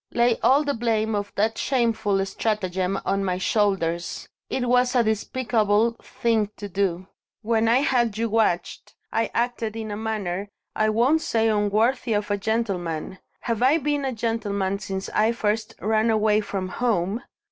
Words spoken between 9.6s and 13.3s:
in a manner I won't say unworthy of a gentleman;